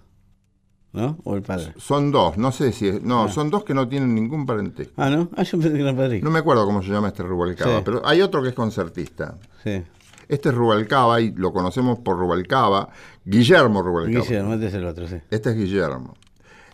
[0.94, 1.18] ¿No?
[1.24, 1.74] O el padre.
[1.78, 4.94] son dos, no sé si es, no, son dos que no tienen ningún parentesco.
[4.98, 5.30] Ah, ¿no?
[5.38, 6.22] Ah, yo pensé que era padre.
[6.22, 7.82] No me acuerdo cómo se llama este Rubalcaba, Sí.
[7.86, 9.38] pero hay otro que es concertista.
[9.64, 9.84] Sí.
[10.28, 12.90] Este es Rubalcaba y lo conocemos por Rubalcaba,
[13.24, 14.24] Guillermo Rubalcaba.
[14.26, 15.16] Guillermo, este es el otro, sí.
[15.30, 16.14] Este es Guillermo.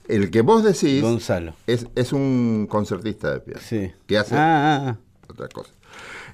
[0.08, 1.54] El que vos decís Gonzalo.
[1.68, 3.62] es, es un concertista de piano.
[3.64, 3.92] Sí.
[4.08, 4.98] Que hace Ah, ah,
[5.30, 5.72] otra cosa.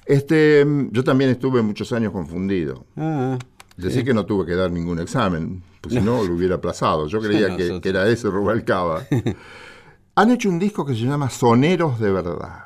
[0.06, 2.84] Este, mm, yo también estuve muchos años confundido.
[2.96, 3.38] ah.
[3.76, 7.08] Decir que no tuve que dar ningún examen, pues si no lo hubiera aplazado.
[7.08, 9.02] Yo creía No, que, era ese Rubalcaba.
[10.16, 12.60] Han hecho un disco que se llama Soneros de Verdad.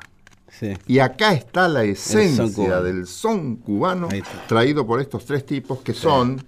[0.49, 0.77] Sí.
[0.87, 4.07] Y acá está la esencia del son cubano
[4.47, 6.43] traído por estos tres tipos que son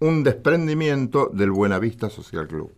[0.00, 2.70] un desprendimiento del Buenavista Social Club.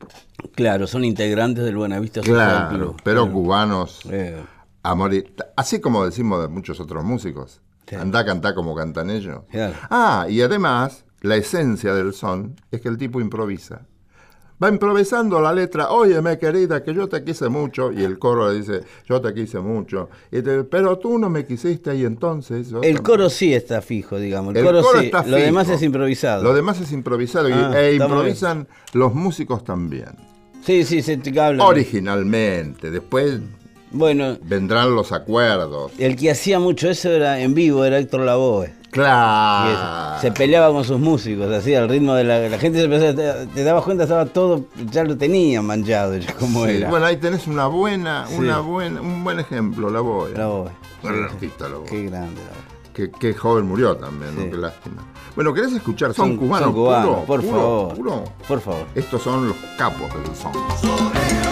[0.54, 2.96] Claro, son integrantes del Buenavista Social Claro, Club.
[3.04, 3.32] pero Claro.
[3.32, 4.36] cubanos Eh,
[4.90, 5.34] a morir.
[5.56, 7.60] Así como decimos de muchos otros músicos.
[7.88, 7.94] Sí.
[7.96, 9.42] Anda a cantar como cantan ellos.
[9.50, 9.74] Claro.
[9.90, 13.82] Ah, y además, la esencia del son es que el tipo improvisa.
[14.62, 18.58] Va improvisando la letra, óyeme querida, que yo te quise mucho, y el coro le
[18.58, 22.70] dice, yo te quise mucho, y te- pero tú no me quisiste y entonces...
[22.70, 23.12] yo el tampoco".
[23.18, 24.54] coro sí está fijo, digamos.
[24.54, 25.04] El, El coro, coro sí.
[25.06, 25.76] está Lo demás fijo.
[25.76, 26.42] es improvisado.
[26.42, 30.16] Lo demás es improvisado y- Ah, e improvisan los músicos también.
[30.64, 31.62] Sí, sí, se te habla.
[31.66, 33.40] Originalmente, después
[33.96, 35.92] Bueno, vendrán los acuerdos.
[35.98, 38.72] el que hacía mucho eso era en vivo, era Héctor Lavoe.
[38.90, 40.18] Claro.
[40.22, 43.46] se peleaba con sus músicos, así al ritmo de la, la gente se empezaba- te,
[43.54, 46.88] te dabas cuenta estaba todo, ya lo tenían manchado ya como Sí, era.
[46.88, 48.36] Bueno, ahí tenés una buena, Sí.
[48.38, 50.32] una buena, un buen ejemplo, la voy.
[50.34, 50.70] Lavoe.
[51.02, 52.66] Gran artista, la Qué grande Lavoe.
[52.94, 54.50] Que, que joven murió también.
[54.50, 55.04] Qué lástima.
[55.34, 56.14] Bueno, ¿querés escuchar?
[56.14, 57.94] Son, Son- cubanos, son cubanos, puro, por puro, favor.
[57.96, 58.24] puro.
[58.48, 58.86] Por favor.
[58.94, 61.45] Estos son los capos del son.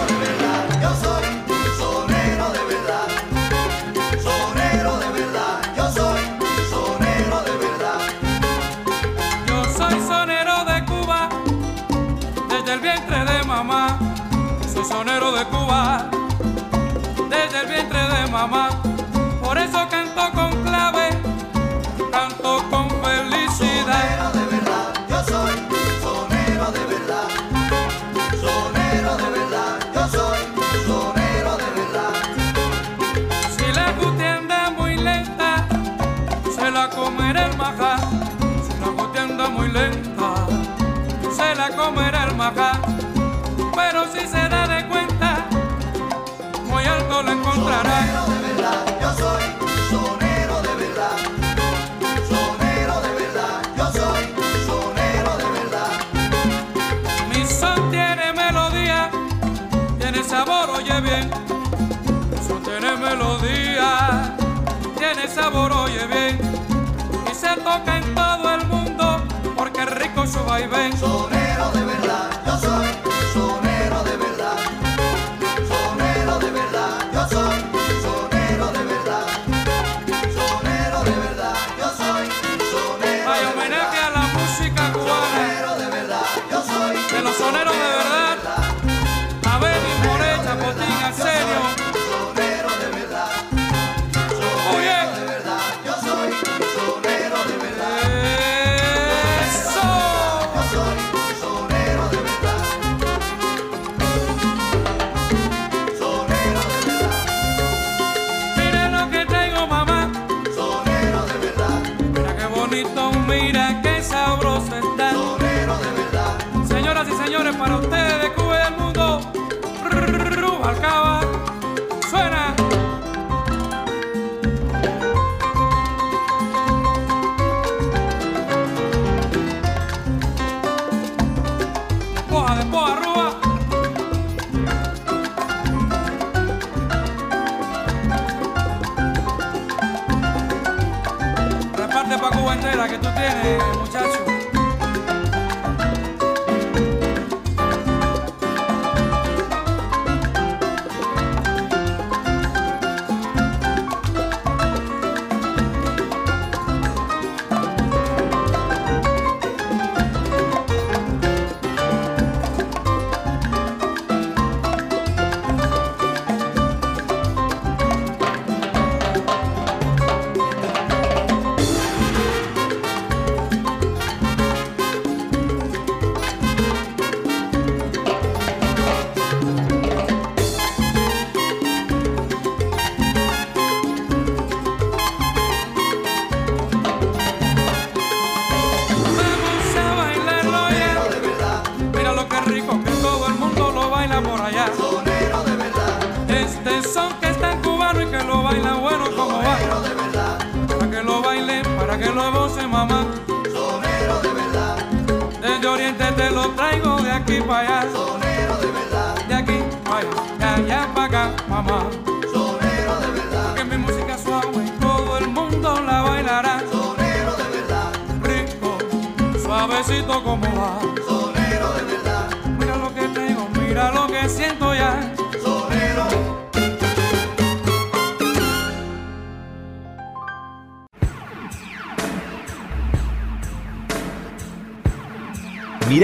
[67.55, 68.14] Y se toca en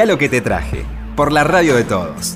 [0.02, 0.84] Mirá lo que te traje,
[1.16, 2.36] por la radio de todos.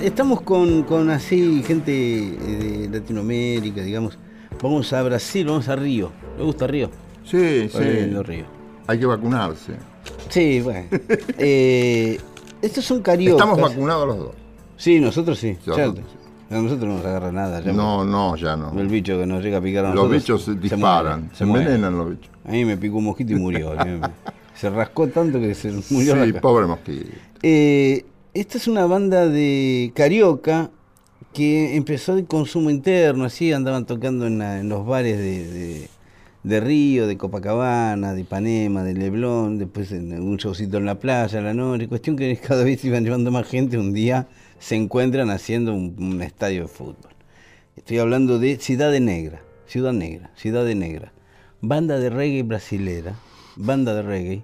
[0.00, 4.16] Estamos con, con así gente eh, de Latinoamérica, digamos.
[4.62, 6.12] Vamos a Brasil, vamos a Río.
[6.38, 6.88] ¿Le gusta Río?
[7.24, 7.78] Sí, sí.
[8.22, 8.44] Río.
[8.86, 9.72] Hay que vacunarse.
[10.28, 10.86] Sí, bueno.
[11.38, 12.20] Eh,
[12.62, 13.44] estos son cariocas.
[13.44, 14.34] Estamos vacunados los dos.
[14.76, 15.58] Sí, nosotros sí.
[15.66, 16.06] Nosotros
[16.52, 17.60] a nosotros no nos agarra nada.
[17.60, 17.72] ya.
[17.72, 18.78] No, no, ya no.
[18.78, 20.22] El bicho que nos llega a picar a Los nosotros.
[20.22, 21.64] bichos se se disparan, se muere.
[21.66, 22.30] envenenan los bichos.
[22.44, 23.72] A mí me picó un mosquito y murió.
[24.54, 26.24] se rascó tanto que se murió.
[26.24, 27.06] Sí, pobre mosquito.
[27.42, 30.70] Eh, esta es una banda de carioca
[31.32, 35.88] que empezó de consumo interno, así andaban tocando en, la- en los bares de, de-
[36.42, 41.38] de Río, de Copacabana, de Ipanema, de Leblon, después en un showcito en la playa
[41.38, 41.86] a la noche.
[41.88, 44.26] Cuestión que cada vez iban llevando más gente, un día
[44.62, 47.10] se encuentran haciendo un, un estadio de fútbol.
[47.76, 51.12] Estoy hablando de Ciudad de Negra, Ciudad Negra, Ciudad de Negra.
[51.60, 53.16] Banda de reggae brasilera,
[53.56, 54.42] banda de reggae,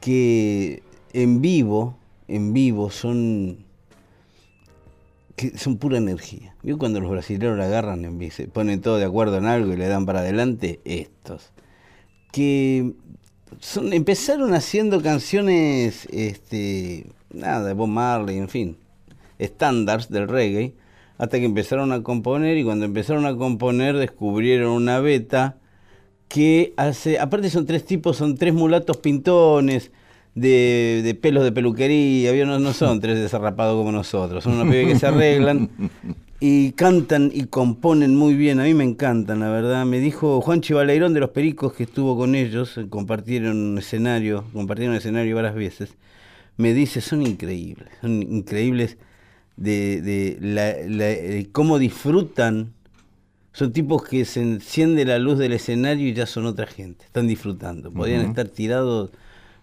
[0.00, 0.82] que
[1.12, 1.96] en vivo,
[2.28, 3.58] en vivo son
[5.34, 6.54] que son pura energía.
[6.62, 9.72] Yo cuando los brasileños la agarran, en vez- se ponen todo de acuerdo en algo
[9.72, 11.50] y le dan para adelante, estos.
[12.30, 12.92] Que
[13.58, 18.76] son, empezaron haciendo canciones, este, nada, de Bob Marley, en fin,
[19.42, 20.74] estándares del reggae,
[21.18, 25.56] hasta que empezaron a componer y cuando empezaron a componer descubrieron una beta
[26.28, 29.92] que hace, aparte son tres tipos, son tres mulatos pintones
[30.34, 34.94] de, de pelos de peluquería, no, no son tres desarrapados como nosotros, son unos pibes
[34.94, 35.68] que se arreglan
[36.40, 39.84] y cantan y componen muy bien, a mí me encantan, la verdad.
[39.84, 44.96] Me dijo Juan Chivaleirón de los Pericos que estuvo con ellos, compartieron un escenario, compartieron
[44.96, 45.96] escenario varias veces,
[46.56, 48.96] me dice, son increíbles, son increíbles
[49.56, 52.72] de, de la- la- de cómo disfrutan.
[53.52, 57.28] Son tipos que se enciende la luz del escenario y ya son otra gente, están
[57.28, 57.92] disfrutando.
[57.92, 59.10] Podrían estar tirados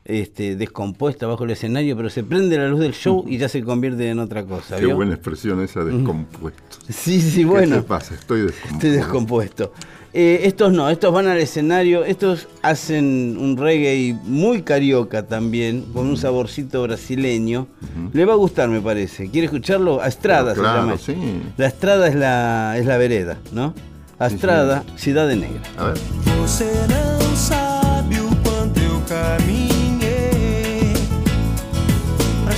[0.06, 3.64] este, descompuesta bajo el escenario, pero se prende la luz del show y ya se
[3.64, 4.78] convierte en otra cosa.
[4.78, 4.96] Qué ¿vio?
[4.96, 6.78] buena expresión esa, descompuesto.
[6.90, 7.76] Sí, sí, ¿Qué bueno.
[7.78, 8.16] te pasa?
[8.16, 8.76] Estoy descompuesto.
[8.76, 9.74] Estoy descompuesto.
[10.12, 16.08] Eh, estos no, estos van al escenario, estos hacen un reggae muy carioca también, con
[16.08, 17.68] un saborcito brasileño.
[18.14, 19.30] Le va a gustar, me parece.
[19.30, 20.02] ¿Quiere escucharlo?
[20.02, 20.98] A Estrada Pero se claro, llama.
[20.98, 21.14] sí.
[21.58, 23.76] La Estrada es la, es la vereda, ¿no?
[24.20, 25.62] Estrada, Cidade Negra.
[25.78, 25.98] A ver.
[26.42, 29.69] Você não sabe o quanto eu caminhei pra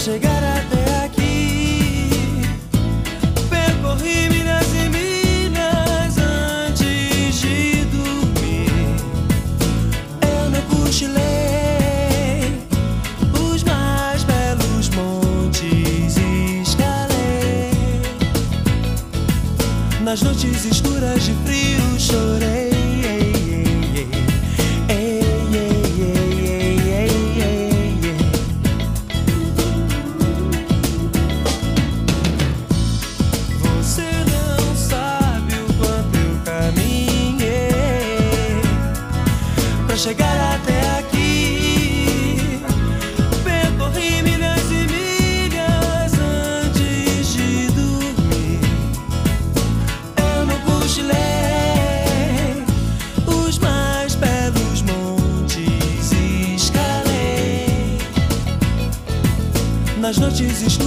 [0.01, 2.09] chegar até aqui.
[3.51, 8.71] Percorri milhas e milhas antes de dormir.
[10.23, 11.21] Eu não cochilei
[13.47, 16.17] os mais belos montes
[16.63, 17.69] escalei.
[20.03, 22.61] Nas noites escuras de frio chorei.
[60.41, 60.80] antes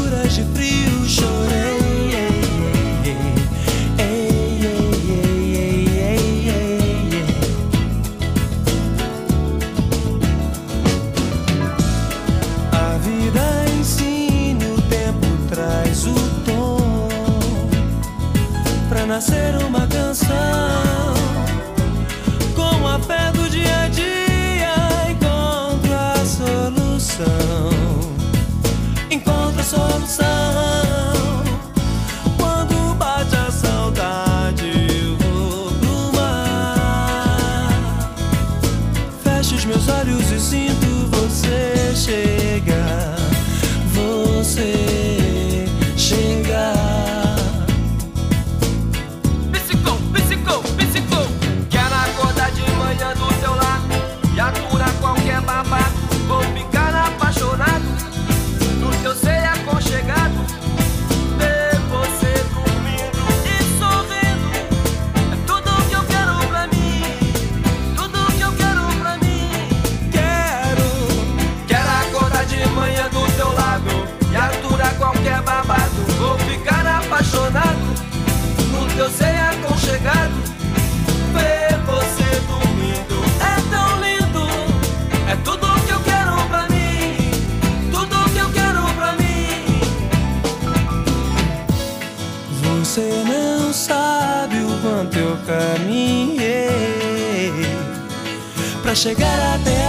[98.94, 99.83] chegar até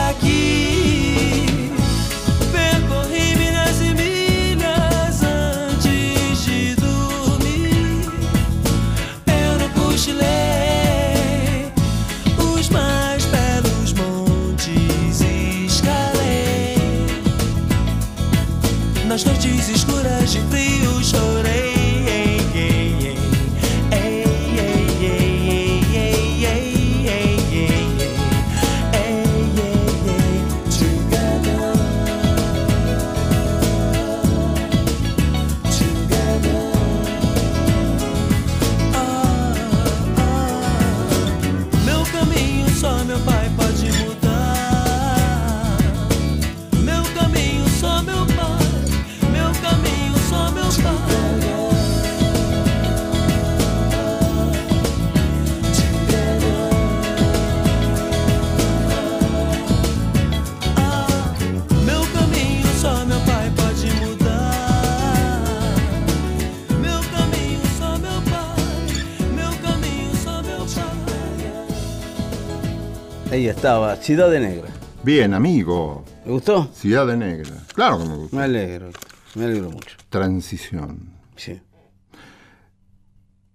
[73.46, 74.70] Ahí estaba, Cidade Negra.
[75.04, 76.04] Bien, amigo.
[76.26, 76.66] ¿Le gustó?
[76.74, 77.52] Ciudad de Negra.
[77.76, 78.38] Claro que me gusta.
[78.38, 78.90] Me alegro,
[79.36, 79.96] me alegro mucho.
[80.10, 81.12] Transición.
[81.36, 81.62] Sí.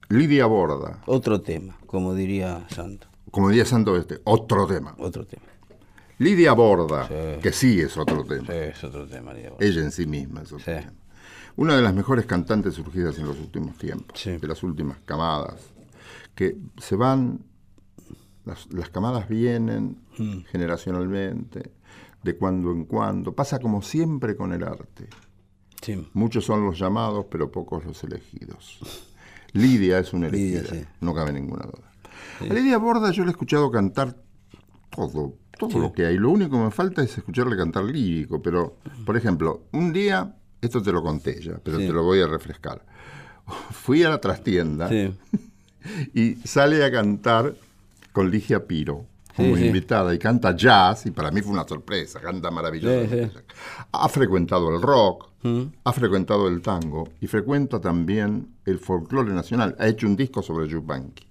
[0.09, 1.01] Lidia Borda.
[1.07, 3.09] Otro tema, como diría Santo.
[3.32, 4.95] Como diría Santo Este, otro tema.
[4.97, 5.43] Otro tema.
[6.18, 7.41] Lidia Borda, Sí.
[7.43, 8.47] que sí es otro tema.
[8.47, 9.66] Sí, es otro tema, Lidia Borda.
[9.66, 10.66] Ella en sí misma es otro Sí.
[10.66, 10.93] tema.
[11.57, 14.36] Una de las mejores cantantes surgidas en los últimos tiempos, Sí.
[14.36, 15.57] de las últimas camadas,
[16.36, 17.41] que se van,
[18.45, 20.43] las, las camadas vienen Mm.
[20.51, 21.70] generacionalmente,
[22.22, 23.32] de cuando en cuando.
[23.34, 25.09] Pasa como siempre con el arte.
[25.82, 26.07] Sí.
[26.12, 28.78] Muchos son los llamados, pero pocos los elegidos.
[29.53, 30.86] Lidia es una Lidia, elegida, sí.
[31.01, 31.91] no cabe ninguna duda.
[32.41, 34.14] A Lidia Borda yo le he escuchado cantar
[34.91, 36.18] todo, todo lo que hay.
[36.18, 38.76] Lo único que me falta es escucharle cantar lírico, pero,
[39.07, 42.84] por ejemplo, un día, esto te lo conté ya, pero te lo voy a refrescar.
[43.70, 44.91] Fui a la trastienda
[46.14, 47.55] y sale a cantar
[48.12, 49.06] con Ligia Piro
[49.36, 49.66] como Sí, sí.
[49.68, 52.50] invitada y canta jazz y para mí fue una sorpresa, canta.
[52.72, 53.30] Sí, sí.
[53.92, 55.62] Ha frecuentado el rock, Mm.
[55.84, 59.74] ha frecuentado el tango y frecuenta también el folclore nacional.
[59.78, 61.24] Ha hecho un disco sobre Yupanqui.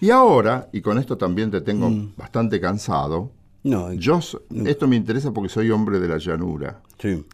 [0.00, 2.12] Y ahora, y con esto también te tengo Mm.
[2.16, 3.30] bastante cansado,
[3.64, 4.20] No, yo,
[4.66, 6.80] esto me interesa porque soy hombre de la llanura.
[6.98, 7.24] sí.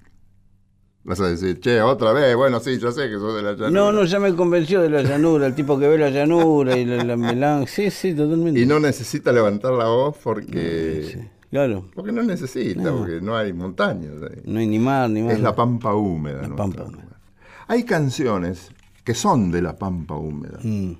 [1.02, 3.70] Vas a decir, che, otra vez, bueno, sí, yo sé que soy de la llanura.
[3.70, 6.84] No, no, ya me convenció de la llanura, el tipo que ve la llanura y
[6.84, 8.60] la, la melan- Sí, sí, totalmente.
[8.60, 11.08] Y no necesita levantar la voz porque...
[11.10, 11.18] Sí,
[11.50, 11.86] claro.
[11.94, 14.12] Porque no necesita, porque no hay montañas.
[14.22, 14.42] ahí.
[14.44, 15.32] No hay ni mar ni mar.
[15.32, 16.42] Es la pampa húmeda.
[16.46, 17.18] La pampa húmeda.
[17.66, 18.70] Hay canciones
[19.02, 20.58] que son de la pampa húmeda.
[20.62, 20.92] Mm,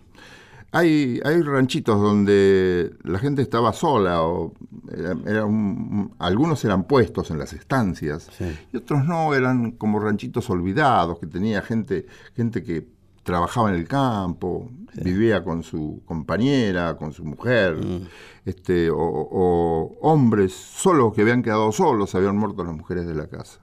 [0.73, 4.53] Hay, hay ranchitos donde la gente estaba sola, o
[4.97, 8.45] era- era un- algunos eran puestos en las estancias, Sí.
[8.73, 12.07] y otros no, eran como ranchitos olvidados, que tenía gente,
[12.37, 12.87] gente que
[13.25, 14.71] trabajaba en el campo,
[15.03, 18.07] vivía con su compañera, con su mujer, Mm.
[18.45, 23.27] este, o, o hombres solos que habían quedado solos, habían muerto las mujeres de la
[23.27, 23.61] casa.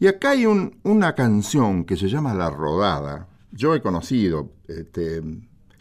[0.00, 3.28] Y acá hay un- una canción que se llama La Rodada.
[3.52, 5.22] Yo he conocido este,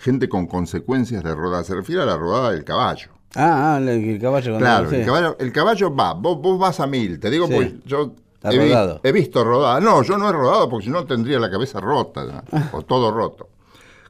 [0.04, 1.64] gente con consecuencias de rodada.
[1.64, 3.10] Se refiere a la rodada del caballo.
[3.36, 6.86] Ah, ah, el, caballo con Claro, el caballo, el caballo va, vos, vos vas a
[6.88, 7.20] mil.
[7.20, 7.54] Te digo, Sí.
[7.56, 9.80] pues yo he, vi- he visto rodada.
[9.80, 12.44] No, yo no he rodado porque si no tendría la cabeza rota ¿no?
[12.52, 12.70] Ah.
[12.74, 13.50] o todo roto.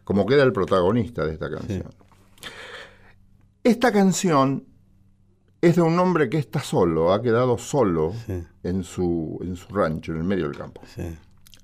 [0.04, 1.86] Como queda el protagonista de esta canción.
[3.64, 4.66] Esta canción
[5.62, 8.44] es de un hombre que está solo, ha quedado solo Sí.
[8.64, 10.82] en, su, en su rancho, en el medio del campo.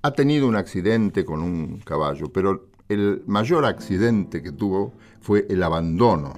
[0.02, 5.64] Ha tenido un accidente con un caballo, pero el mayor accidente que tuvo fue el
[5.64, 6.34] abandono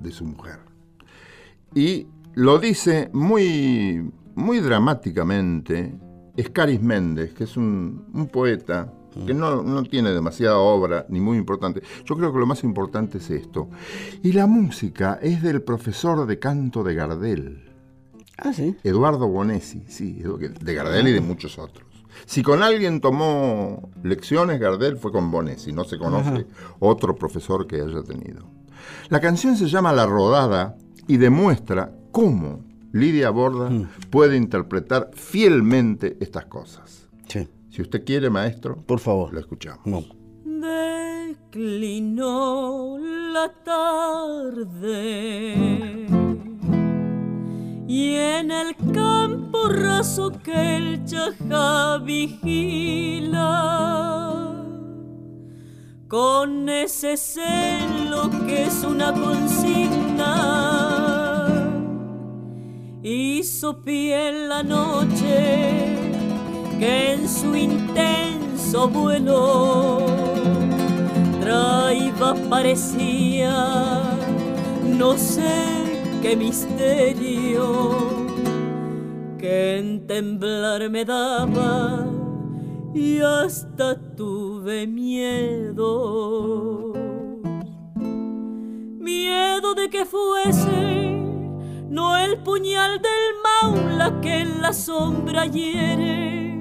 [0.00, 0.58] de su mujer.
[1.74, 5.94] Y lo dice muy, muy dramáticamente
[6.36, 8.92] Escaris Méndez, que es un, un poeta
[9.26, 11.82] que no, no tiene demasiada obra, ni muy importante.
[12.04, 13.68] Yo creo que lo más importante es esto.
[14.22, 17.70] Y la música es del profesor de canto de Gardel.
[18.38, 18.74] Ah, sí.
[18.82, 21.91] Eduardo Bonesi, sí, de Gardel y de muchos otros.
[22.26, 26.46] Si con alguien tomó lecciones, Gardel fue con Bonesi, no se conoce
[26.78, 28.44] otro profesor que haya tenido.
[29.08, 33.70] La canción se llama La Rodada y demuestra cómo Lidia Borda
[34.10, 37.08] puede interpretar fielmente estas cosas.
[37.28, 37.48] Sí.
[37.70, 39.32] Si usted quiere, maestro, Por favor.
[39.32, 39.86] lo escuchamos.
[39.86, 40.02] No.
[41.54, 43.52] Declinó la
[44.72, 45.54] tarde
[47.88, 49.31] y en el campo
[50.42, 53.48] que el chajá vigila.
[56.08, 60.34] Con ese celo que es una consigna.
[63.04, 65.96] Hizo pie la noche
[66.80, 70.04] que en su intenso vuelo
[71.40, 74.02] traía parecía.
[74.84, 78.11] No sé qué misterio
[79.42, 82.06] que en temblar me daba
[82.94, 85.82] y hasta tuve miedo.
[89.00, 91.18] Miedo de que fuese
[91.90, 96.54] no el puñal del maula que en la sombra hiere,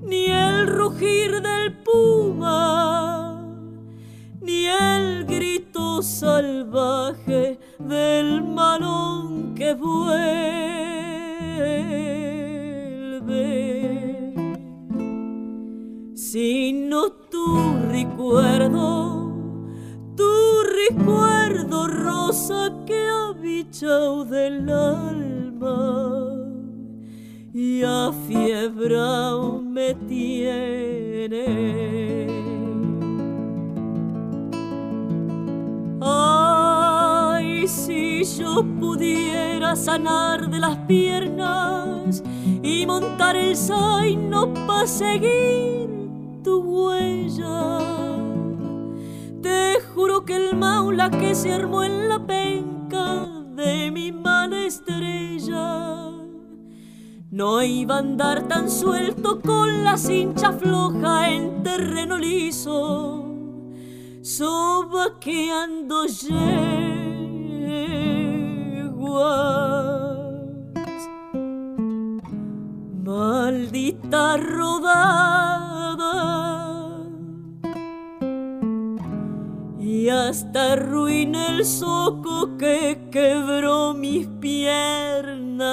[0.00, 3.42] ni el rugir del puma,
[4.40, 9.74] ni el grito salvaje del malón que
[13.16, 13.34] vuelve,
[16.14, 17.46] sino tu
[17.90, 19.14] recuerdo
[20.16, 20.30] tu
[20.88, 26.36] recuerdo rosa que abichao del alma
[27.52, 31.46] y afiebrao me tiene.
[36.00, 42.22] Ay, si yo pudiera sanar de las piernas
[42.62, 45.88] y montar el zaino para seguir
[46.42, 47.78] tu huella.
[49.42, 56.10] Te juro que el maula que se armó en la penca de mi mala estrella
[57.30, 63.26] no iba a andar tan suelto con la cincha floja en terreno liso,
[64.22, 66.06] sobaqueando
[73.04, 76.14] Maldita rodada.
[79.78, 85.64] Y hasta arruiné el soco que quebró mis piernas.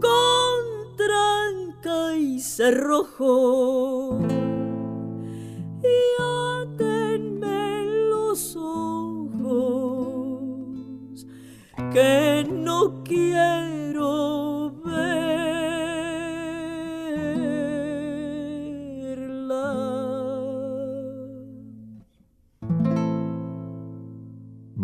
[0.00, 4.18] Con tranca y cerrojo.
[5.82, 9.26] Y átenme los ojos
[11.92, 13.75] que no quiero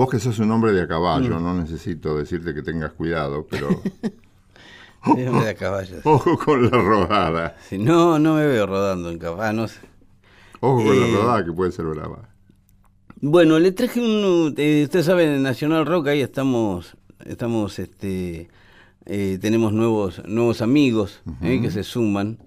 [0.03, 3.69] Vos que sos un hombre de a caballo, no necesito decirte que tengas cuidado, pero
[5.17, 6.01] Es hombre de caballos.
[6.05, 7.57] ojo con la rodada.
[7.69, 9.79] Sí, no, no me veo rodando en caballos.
[10.59, 12.29] Ojo con la Eh, rodada que puede ser brava.
[13.21, 18.49] Bueno, le traje un, eh, ustedes saben, en Nacional Rock ahí estamos, estamos, este,
[19.07, 22.39] eh, tenemos nuevos, nuevos amigos eh, que se suman.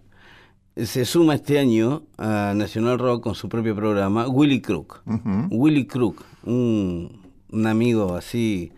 [0.76, 5.04] Se suma este año a Nacional Rock con su propio programa Willy Crook.
[5.06, 5.48] Ujú.
[5.52, 7.25] Willy Crook, un,
[7.56, 8.72] un amigo así,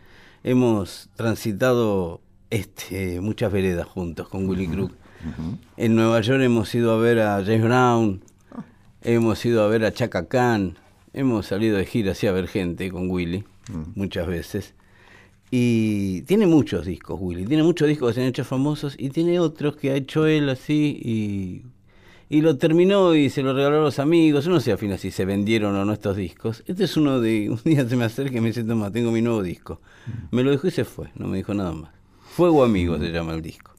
[0.44, 4.94] hemos transitado este, muchas veredas juntos con Willy Crook.
[5.78, 8.22] En Nueva York hemos ido a ver a James Brown,
[9.02, 10.78] hemos ido a ver a Chaka Khan,
[11.14, 13.44] hemos salido de gira así a ver gente con Willy,
[13.96, 14.76] muchas veces.
[15.50, 17.46] Y tiene muchos discos, Willy.
[17.46, 20.50] Tiene muchos discos que se han hecho famosos y tiene otros que ha hecho él
[20.50, 21.64] así y,
[22.30, 24.46] y lo terminó y se lo regaló a los amigos.
[24.46, 26.64] Yo no sé al final si se vendieron o no estos discos.
[26.68, 27.50] Este es uno de.
[27.52, 29.82] Un día se me acerca y me dice: Toma, tengo mi nuevo disco.
[30.32, 31.92] Me lo dejó y se fue, no me dijo nada más.
[32.22, 33.72] Fuego Amigo se llama el disco.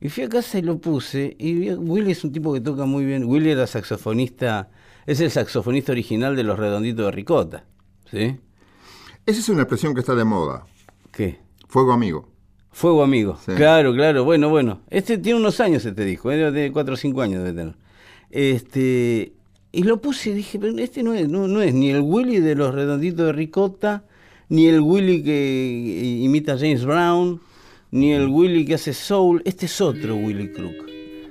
[0.00, 1.36] Y fui a casa y lo puse.
[1.38, 3.24] Y Willy es un tipo que toca muy bien.
[3.24, 4.70] Willy era saxofonista,
[5.04, 7.64] es el saxofonista original de Los Redonditos de Ricota.
[8.10, 8.38] ¿Sí?
[9.26, 10.64] Esa es una expresión que está de moda.
[11.12, 11.40] ¿Qué?
[11.68, 12.30] Fuego amigo.
[12.78, 13.36] Fuego amigo.
[13.44, 13.50] Sí.
[13.56, 14.22] Claro, claro.
[14.22, 14.82] Bueno, bueno.
[14.88, 16.52] Este tiene unos años este disco, ¿eh?
[16.52, 17.74] de 4 o 5 años debe tener.
[18.30, 19.32] Este,
[19.72, 22.38] y lo puse y dije, pero este no es, no, no es ni el Willy
[22.38, 24.04] de los redonditos de ricota,
[24.48, 27.40] ni el Willy que imita a James Brown,
[27.90, 29.42] ni el Willy que hace soul.
[29.44, 30.76] Este es otro Willy Crook.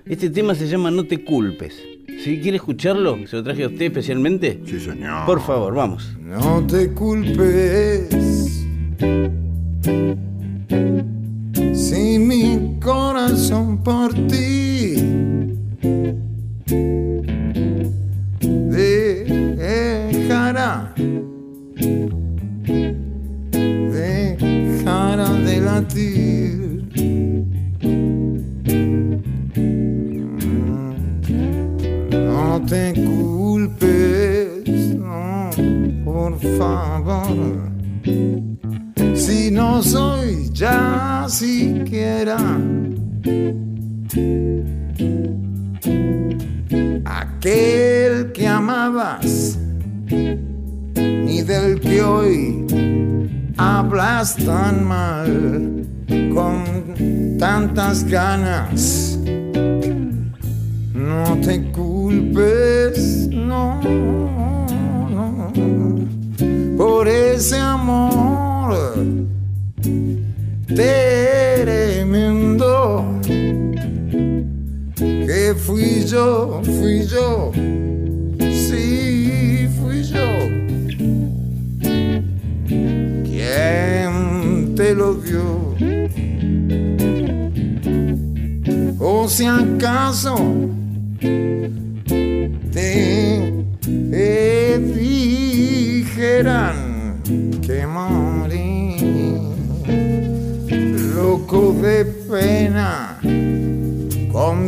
[0.05, 1.81] Este tema se llama No te culpes.
[2.25, 2.41] ¿Sí?
[2.41, 3.25] ¿Quiere escucharlo?
[3.25, 4.59] ¿Se lo traje a usted especialmente?
[4.65, 5.25] Sí, señor.
[5.25, 6.13] Por favor, vamos.
[6.19, 8.36] No te culpes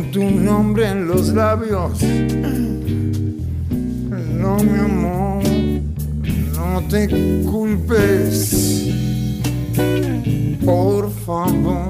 [0.04, 2.02] tu nombre en los labios.
[4.40, 5.42] No, mi amor,
[6.54, 7.08] no te
[7.44, 8.88] culpes,
[10.64, 11.89] por favor.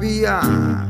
[0.00, 0.89] Todavía,